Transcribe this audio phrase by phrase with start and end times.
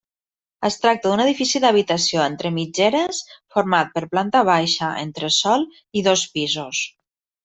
[0.67, 3.19] Es tracta d'un edifici d'habitació entre mitgeres
[3.57, 5.67] format per planta baixa, entresòl
[6.03, 6.81] i dos pisos.